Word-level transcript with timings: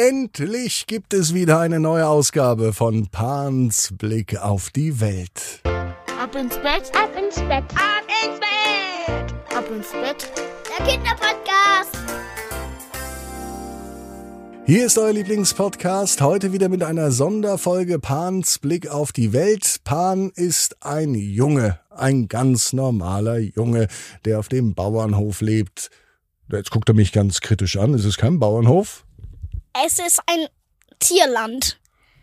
Endlich 0.00 0.86
gibt 0.86 1.12
es 1.12 1.34
wieder 1.34 1.58
eine 1.58 1.80
neue 1.80 2.06
Ausgabe 2.06 2.72
von 2.72 3.08
Pans 3.08 3.92
Blick 3.98 4.38
auf 4.38 4.70
die 4.70 5.00
Welt. 5.00 5.60
Ab 5.64 6.36
ins 6.36 6.54
Bett, 6.58 6.92
Ab 6.94 7.10
ins 7.18 7.34
Bett, 7.34 7.64
ab 7.74 8.04
ins 8.24 8.38
Bett, 8.38 9.56
ab 9.56 9.64
ins 9.68 9.90
Bett. 9.90 10.30
der 10.68 10.86
Kinderpodcast. 10.86 11.98
Hier 14.66 14.86
ist 14.86 14.96
euer 14.98 15.14
Lieblingspodcast, 15.14 16.20
heute 16.20 16.52
wieder 16.52 16.68
mit 16.68 16.84
einer 16.84 17.10
Sonderfolge 17.10 17.98
Pans 17.98 18.60
Blick 18.60 18.88
auf 18.88 19.10
die 19.10 19.32
Welt. 19.32 19.78
Pan 19.82 20.30
ist 20.36 20.76
ein 20.80 21.16
Junge, 21.16 21.80
ein 21.90 22.28
ganz 22.28 22.72
normaler 22.72 23.38
Junge, 23.38 23.88
der 24.24 24.38
auf 24.38 24.48
dem 24.48 24.74
Bauernhof 24.74 25.40
lebt. 25.40 25.90
Jetzt 26.52 26.70
guckt 26.70 26.88
er 26.88 26.94
mich 26.94 27.10
ganz 27.10 27.40
kritisch 27.40 27.76
an. 27.76 27.94
Ist 27.94 28.04
es 28.04 28.16
kein 28.16 28.38
Bauernhof? 28.38 29.04
Es 29.84 29.98
ist 29.98 30.20
ein 30.26 30.48
Tierland. 30.98 31.78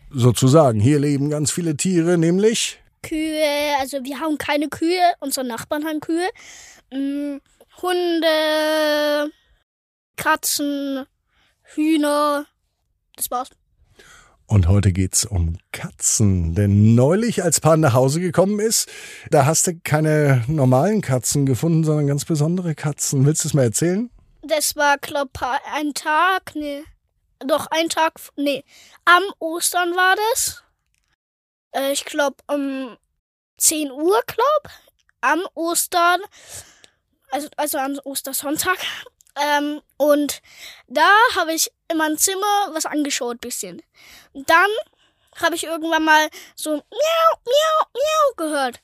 Sozusagen. 0.09 0.79
Hier 0.79 0.99
leben 0.99 1.29
ganz 1.29 1.51
viele 1.51 1.77
Tiere, 1.77 2.17
nämlich 2.17 2.79
Kühe, 3.01 3.77
also 3.79 4.03
wir 4.03 4.19
haben 4.19 4.37
keine 4.37 4.67
Kühe, 4.67 5.13
unsere 5.19 5.45
Nachbarn 5.45 5.85
haben 5.85 5.99
Kühe. 5.99 6.27
Mm, 6.91 7.37
Hunde, 7.81 9.31
Katzen, 10.15 11.05
Hühner. 11.61 12.45
Das 13.15 13.29
war's. 13.31 13.49
Und 14.47 14.67
heute 14.67 14.91
geht's 14.91 15.23
um 15.25 15.57
Katzen. 15.71 16.55
Denn 16.55 16.95
neulich, 16.95 17.43
als 17.43 17.61
Pan 17.61 17.79
nach 17.79 17.93
Hause 17.93 18.19
gekommen 18.19 18.59
ist, 18.59 18.89
da 19.31 19.45
hast 19.45 19.67
du 19.67 19.79
keine 19.83 20.43
normalen 20.47 21.01
Katzen 21.01 21.45
gefunden, 21.45 21.83
sondern 21.83 22.07
ganz 22.07 22.25
besondere 22.25 22.75
Katzen. 22.75 23.25
Willst 23.25 23.43
du 23.43 23.47
es 23.47 23.53
mal 23.53 23.63
erzählen? 23.63 24.09
Das 24.41 24.75
war, 24.75 24.97
glaub, 24.97 25.29
ein 25.73 25.93
Tag, 25.93 26.53
nee. 26.55 26.83
Doch, 27.39 27.67
ein 27.67 27.89
Tag, 27.89 28.13
nee. 28.35 28.63
Am 29.05 29.23
Ostern 29.39 29.95
war 29.95 30.15
das. 30.15 30.63
Äh, 31.73 31.91
ich 31.91 32.05
glaube, 32.05 32.37
um 32.47 32.97
10 33.57 33.91
Uhr, 33.91 34.21
glaub. 34.25 34.73
Am 35.21 35.45
Ostern. 35.53 36.21
Also, 37.31 37.49
also 37.57 37.77
am 37.77 37.99
Ostersonntag. 38.03 38.77
Ähm, 39.35 39.81
und 39.97 40.41
da 40.87 41.09
habe 41.35 41.53
ich 41.53 41.71
in 41.89 41.97
meinem 41.97 42.17
Zimmer 42.17 42.69
was 42.71 42.85
angeschaut, 42.85 43.41
bisschen. 43.41 43.81
Dann 44.33 44.69
habe 45.41 45.55
ich 45.55 45.65
irgendwann 45.65 46.05
mal 46.05 46.29
so 46.55 46.71
miau, 46.71 46.81
miau, 47.45 47.87
miau 47.93 48.35
gehört. 48.37 48.79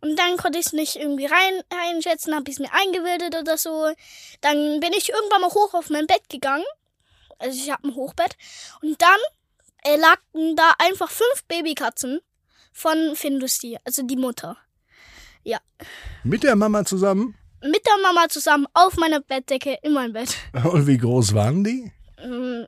Und 0.00 0.16
dann 0.16 0.36
konnte 0.36 0.58
ich 0.58 0.66
es 0.66 0.72
nicht 0.72 0.96
irgendwie 0.96 1.26
rein, 1.26 1.62
einschätzen, 1.70 2.34
habe 2.34 2.50
ich 2.50 2.56
es 2.56 2.60
mir 2.60 2.72
eingebildet 2.72 3.36
oder 3.36 3.56
so. 3.56 3.92
Dann 4.40 4.80
bin 4.80 4.92
ich 4.92 5.10
irgendwann 5.10 5.42
mal 5.42 5.50
hoch 5.50 5.74
auf 5.74 5.90
mein 5.90 6.08
Bett 6.08 6.28
gegangen. 6.28 6.64
Also 7.42 7.58
ich 7.58 7.70
habe 7.70 7.88
ein 7.88 7.94
Hochbett. 7.94 8.36
Und 8.80 9.00
dann 9.02 9.18
äh, 9.84 9.96
lagten 9.96 10.56
da 10.56 10.72
einfach 10.78 11.10
fünf 11.10 11.44
Babykatzen 11.48 12.20
von 12.72 13.14
Findusti, 13.14 13.78
also 13.84 14.02
die 14.02 14.16
Mutter. 14.16 14.56
Mit 16.24 16.44
der 16.44 16.54
Mama 16.56 16.84
zusammen? 16.84 17.34
Mit 17.62 17.84
der 17.84 17.98
Mama 18.02 18.28
zusammen 18.28 18.66
auf 18.74 18.96
meiner 18.96 19.20
Bettdecke 19.20 19.78
in 19.82 19.92
mein 19.92 20.12
Bett. 20.12 20.36
Und 20.64 20.86
wie 20.86 20.98
groß 20.98 21.34
waren 21.34 21.64
die? 21.64 21.92
Mm, 22.24 22.64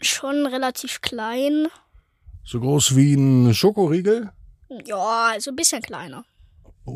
Schon 0.00 0.46
relativ 0.46 1.00
klein. 1.00 1.68
So 2.44 2.60
groß 2.60 2.94
wie 2.96 3.14
ein 3.14 3.52
Schokoriegel? 3.52 4.32
Ja, 4.84 5.30
also 5.32 5.50
ein 5.50 5.56
bisschen 5.56 5.82
kleiner. 5.82 6.24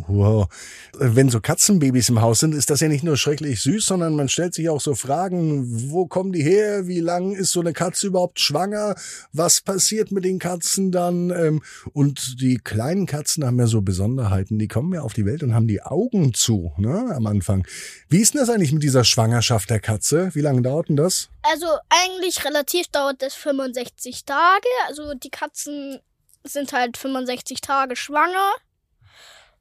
Wow. 0.08 0.48
Wenn 0.94 1.28
so 1.28 1.40
Katzenbabys 1.40 2.08
im 2.08 2.20
Haus 2.20 2.40
sind, 2.40 2.54
ist 2.54 2.70
das 2.70 2.80
ja 2.80 2.88
nicht 2.88 3.04
nur 3.04 3.16
schrecklich 3.16 3.60
süß, 3.60 3.86
sondern 3.86 4.14
man 4.16 4.28
stellt 4.28 4.54
sich 4.54 4.68
auch 4.68 4.80
so 4.80 4.94
Fragen, 4.94 5.90
wo 5.90 6.06
kommen 6.06 6.32
die 6.32 6.42
her? 6.42 6.86
Wie 6.86 7.00
lang 7.00 7.32
ist 7.32 7.52
so 7.52 7.60
eine 7.60 7.72
Katze 7.72 8.06
überhaupt 8.06 8.40
schwanger? 8.40 8.94
Was 9.32 9.60
passiert 9.60 10.12
mit 10.12 10.24
den 10.24 10.38
Katzen 10.38 10.92
dann? 10.92 11.30
Ähm, 11.30 11.62
Und 11.92 12.40
die 12.40 12.56
kleinen 12.58 13.06
Katzen 13.06 13.44
haben 13.44 13.58
ja 13.58 13.66
so 13.66 13.82
Besonderheiten. 13.82 14.58
Die 14.58 14.68
kommen 14.68 14.92
ja 14.92 15.02
auf 15.02 15.12
die 15.12 15.26
Welt 15.26 15.42
und 15.42 15.54
haben 15.54 15.68
die 15.68 15.82
Augen 15.82 16.34
zu, 16.34 16.72
ne, 16.78 17.12
am 17.14 17.26
Anfang. 17.26 17.66
Wie 18.08 18.20
ist 18.20 18.34
denn 18.34 18.40
das 18.40 18.50
eigentlich 18.50 18.72
mit 18.72 18.82
dieser 18.82 19.04
Schwangerschaft 19.04 19.70
der 19.70 19.80
Katze? 19.80 20.30
Wie 20.34 20.40
lange 20.40 20.62
dauert 20.62 20.88
denn 20.88 20.96
das? 20.96 21.28
Also 21.42 21.66
eigentlich 21.88 22.44
relativ 22.44 22.86
dauert 22.88 23.20
das 23.20 23.34
65 23.34 24.24
Tage. 24.24 24.68
Also 24.88 25.14
die 25.14 25.30
Katzen 25.30 26.00
sind 26.44 26.72
halt 26.72 26.96
65 26.96 27.60
Tage 27.60 27.96
schwanger. 27.96 28.52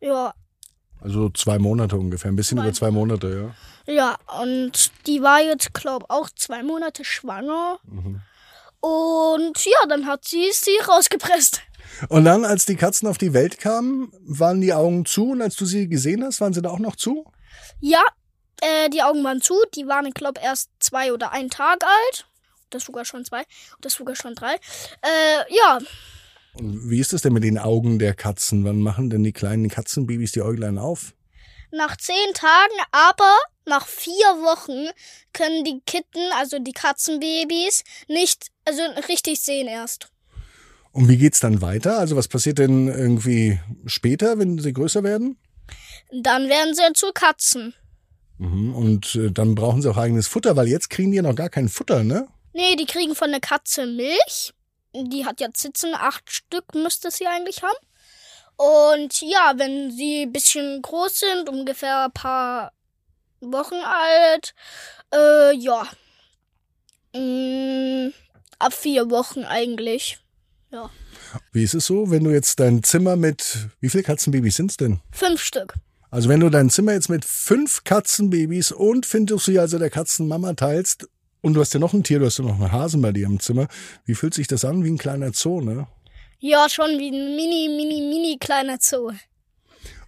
Ja, 0.01 0.33
Also 0.99 1.29
zwei 1.29 1.59
Monate 1.59 1.95
ungefähr, 1.95 2.31
ein 2.31 2.35
bisschen 2.35 2.57
Zwei 2.57 2.63
über 2.63 2.73
zwei 2.73 2.91
Monate, 2.91 3.53
ja. 3.87 3.93
ja. 3.93 4.41
Und 4.41 4.91
die 5.07 5.21
war 5.21 5.41
jetzt, 5.41 5.73
glaub, 5.73 6.05
auch 6.09 6.29
zwei 6.35 6.63
Monate 6.63 7.05
schwanger. 7.05 7.79
Und 8.79 9.65
ja, 9.65 9.87
dann 9.87 10.07
hat 10.07 10.25
sie 10.25 10.49
sie 10.51 10.77
rausgepresst. 10.87 11.61
Und 12.09 12.25
dann, 12.25 12.45
als 12.45 12.65
die 12.65 12.75
Katzen 12.75 13.07
auf 13.07 13.17
die 13.17 13.33
Welt 13.33 13.59
kamen, 13.59 14.11
waren 14.21 14.59
die 14.61 14.73
Augen 14.73 15.05
zu 15.05 15.31
und 15.31 15.41
als 15.41 15.55
du 15.55 15.65
sie 15.65 15.87
gesehen 15.87 16.23
hast, 16.23 16.41
waren 16.41 16.53
sie 16.53 16.61
da 16.61 16.69
auch 16.69 16.79
noch 16.79 16.95
zu? 16.95 17.31
Ja, 17.79 18.01
äh, 18.61 18.89
die 18.89 19.03
Augen 19.03 19.23
waren 19.23 19.41
zu. 19.41 19.55
Die 19.75 19.87
waren, 19.87 20.09
glaub, 20.11 20.41
erst 20.41 20.69
zwei 20.79 21.13
oder 21.13 21.31
ein 21.31 21.49
Tag 21.49 21.83
alt. 21.83 22.25
Das 22.69 22.85
sogar 22.85 23.05
schon 23.05 23.25
zwei. 23.25 23.43
Das 23.81 23.93
sogar 23.93 24.15
schon 24.15 24.33
drei. 24.33 24.53
Äh, 24.55 25.55
ja, 25.55 25.79
wie 26.59 26.99
ist 26.99 27.13
es 27.13 27.21
denn 27.21 27.33
mit 27.33 27.43
den 27.43 27.57
Augen 27.57 27.99
der 27.99 28.13
Katzen? 28.13 28.63
Wann 28.65 28.81
machen 28.81 29.09
denn 29.09 29.23
die 29.23 29.33
kleinen 29.33 29.69
Katzenbabys 29.69 30.31
die 30.31 30.41
Äuglein 30.41 30.77
auf? 30.77 31.13
nach 31.71 31.97
zehn 31.97 32.33
Tagen, 32.33 32.73
aber 32.91 33.37
nach 33.65 33.87
vier 33.87 34.13
Wochen 34.13 34.89
können 35.33 35.63
die 35.63 35.81
Kitten, 35.85 36.19
also 36.37 36.59
die 36.59 36.73
Katzenbabys, 36.73 37.83
nicht, 38.07 38.47
also 38.65 38.81
richtig 39.07 39.39
sehen 39.39 39.67
erst. 39.67 40.09
Und 40.91 41.07
wie 41.07 41.17
geht's 41.17 41.39
dann 41.39 41.61
weiter? 41.61 41.99
Also 41.99 42.15
was 42.15 42.27
passiert 42.27 42.57
denn 42.57 42.87
irgendwie 42.87 43.59
später, 43.85 44.37
wenn 44.39 44.59
sie 44.59 44.73
größer 44.73 45.03
werden? 45.03 45.37
Dann 46.11 46.49
werden 46.49 46.75
sie 46.75 46.93
zu 46.93 47.11
Katzen. 47.13 47.73
Mhm. 48.37 48.75
Und 48.75 49.15
äh, 49.15 49.31
dann 49.31 49.55
brauchen 49.55 49.81
sie 49.81 49.89
auch 49.89 49.97
eigenes 49.97 50.27
Futter, 50.27 50.57
weil 50.57 50.67
jetzt 50.67 50.89
kriegen 50.89 51.11
die 51.11 51.17
ja 51.17 51.23
noch 51.23 51.35
gar 51.35 51.49
kein 51.49 51.69
Futter, 51.69 52.03
ne? 52.03 52.27
Nee, 52.53 52.75
die 52.75 52.85
kriegen 52.85 53.15
von 53.15 53.31
der 53.31 53.39
Katze 53.39 53.85
Milch. 53.85 54.53
Die 54.93 55.25
hat 55.25 55.39
ja 55.39 55.53
Zitzen, 55.53 55.93
acht 55.95 56.31
Stück 56.31 56.75
müsste 56.75 57.11
sie 57.11 57.27
eigentlich 57.27 57.63
haben. 57.63 57.77
Und 58.57 59.21
ja, 59.21 59.53
wenn 59.55 59.91
sie 59.91 60.23
ein 60.23 60.31
bisschen 60.31 60.81
groß 60.81 61.19
sind, 61.19 61.49
ungefähr 61.49 62.05
ein 62.05 62.11
paar 62.11 62.73
Wochen 63.39 63.75
alt, 63.75 64.53
äh, 65.13 65.55
ja. 65.55 65.87
Mm, 67.13 68.13
ab 68.59 68.73
vier 68.73 69.09
Wochen 69.09 69.43
eigentlich. 69.43 70.19
Wie 71.51 71.63
ist 71.63 71.73
es 71.73 71.85
so, 71.85 72.11
wenn 72.11 72.23
du 72.23 72.31
jetzt 72.31 72.59
dein 72.59 72.83
Zimmer 72.83 73.15
mit, 73.15 73.69
wie 73.79 73.89
viele 73.89 74.03
Katzenbabys 74.03 74.55
sind's 74.55 74.77
denn? 74.77 74.99
Fünf 75.11 75.41
Stück. 75.41 75.73
Also 76.09 76.29
wenn 76.29 76.41
du 76.41 76.49
dein 76.49 76.69
Zimmer 76.69 76.93
jetzt 76.93 77.09
mit 77.09 77.23
fünf 77.25 77.83
Katzenbabys 77.83 78.71
und 78.71 79.05
Findussi, 79.05 79.57
also 79.57 79.79
der 79.79 79.89
Katzenmama, 79.89 80.53
teilst 80.53 81.09
und 81.41 81.53
du 81.53 81.61
hast 81.61 81.73
ja 81.73 81.79
noch 81.79 81.93
ein 81.93 82.03
Tier, 82.03 82.19
du 82.19 82.25
hast 82.25 82.37
ja 82.37 82.45
noch 82.45 82.59
einen 82.59 82.71
Hasen 82.71 83.01
bei 83.01 83.11
dir 83.11 83.25
im 83.25 83.39
Zimmer, 83.39 83.67
wie 84.05 84.15
fühlt 84.15 84.33
sich 84.33 84.47
das 84.47 84.65
an? 84.65 84.83
Wie 84.83 84.91
ein 84.91 84.97
kleiner 84.97 85.31
Zoo, 85.33 85.61
ne? 85.61 85.87
Ja, 86.39 86.67
schon 86.69 86.97
wie 86.97 87.09
ein 87.09 87.35
mini, 87.35 87.69
mini, 87.69 88.01
mini 88.01 88.37
kleiner 88.39 88.77
Zoo. 88.79 89.11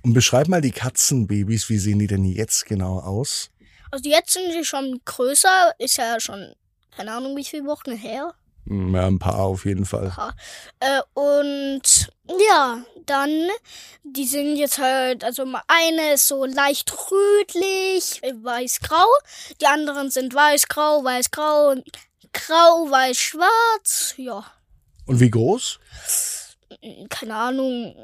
Und 0.02 0.14
beschreib 0.14 0.48
mal 0.48 0.62
die 0.62 0.72
Katzenbabys, 0.72 1.70
wie 1.70 1.78
sehen 1.78 2.00
die 2.00 2.08
denn 2.08 2.26
jetzt 2.26 2.66
genau 2.66 3.00
aus? 3.00 3.52
Also 3.92 4.10
jetzt 4.10 4.34
sind 4.34 4.52
sie 4.52 4.66
schon 4.66 5.00
größer, 5.06 5.74
ist 5.78 5.98
ja 5.98 6.20
schon, 6.20 6.54
keine 6.96 7.14
Ahnung, 7.14 7.38
wie 7.38 7.44
viele 7.44 7.66
Wochen 7.66 7.92
her. 7.96 8.34
Ja, 8.66 9.08
ein 9.08 9.20
paar 9.20 9.40
auf 9.40 9.66
jeden 9.66 9.86
Fall. 9.86 10.14
Äh, 10.80 11.02
und 11.14 12.12
ja, 12.50 12.84
dann, 13.06 13.50
die 14.04 14.26
sind 14.26 14.56
jetzt 14.56 14.78
halt, 14.78 15.24
also 15.24 15.46
eine 15.68 16.14
ist 16.14 16.28
so 16.28 16.46
leicht 16.46 16.94
rötlich, 17.12 18.22
weiß-grau, 18.22 19.06
die 19.60 19.66
anderen 19.68 20.10
sind 20.12 20.34
weiß-grau, 20.34 21.04
weiß-grau, 21.04 21.76
grau, 22.32 22.90
weiß-schwarz, 22.90 24.14
ja, 24.18 24.46
Und 25.06 25.20
wie 25.20 25.30
groß? 25.30 25.80
keine 27.10 27.36
Ahnung, 27.36 27.96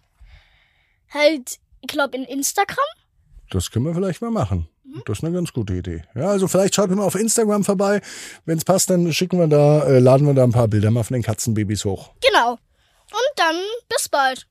halt, 1.12 1.58
ich 1.80 1.88
glaube 1.88 2.16
in 2.16 2.24
Instagram. 2.24 2.76
Das 3.50 3.70
können 3.70 3.86
wir 3.86 3.94
vielleicht 3.94 4.20
mal 4.20 4.30
machen. 4.30 4.68
Das 5.04 5.18
ist 5.18 5.24
eine 5.24 5.34
ganz 5.34 5.52
gute 5.52 5.74
Idee. 5.74 6.02
Ja, 6.14 6.28
also 6.28 6.48
vielleicht 6.48 6.74
schaut 6.74 6.90
mal 6.90 7.02
auf 7.02 7.14
Instagram 7.14 7.64
vorbei. 7.64 8.00
Wenn 8.44 8.58
es 8.58 8.64
passt, 8.64 8.90
dann 8.90 9.12
schicken 9.12 9.38
wir 9.38 9.48
da, 9.48 9.84
äh, 9.84 9.98
laden 9.98 10.26
wir 10.26 10.34
da 10.34 10.44
ein 10.44 10.52
paar 10.52 10.68
Bilder 10.68 10.90
mal 10.90 11.02
von 11.02 11.14
den 11.14 11.22
Katzenbabys 11.22 11.84
hoch. 11.84 12.12
Genau. 12.20 12.52
Und 12.52 13.32
dann 13.36 13.56
bis 13.88 14.08
bald. 14.08 14.46